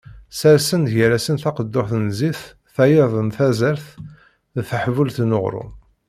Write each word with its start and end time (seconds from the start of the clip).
Ssersen-d 0.31 0.87
gar-asen 0.95 1.35
taqedduḥt 1.37 1.93
n 2.03 2.05
zzit, 2.13 2.41
tayeḍ 2.75 3.13
n 3.25 3.27
tazart 3.37 3.87
d 4.53 4.55
teḥbult 4.69 5.17
n 5.23 5.35
uγrum. 5.39 5.71